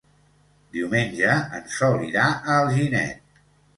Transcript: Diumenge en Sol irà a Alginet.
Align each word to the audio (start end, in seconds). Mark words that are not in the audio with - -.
Diumenge 0.77 1.35
en 1.59 1.69
Sol 1.75 2.01
irà 2.07 2.25
a 2.33 2.57
Alginet. 2.63 3.45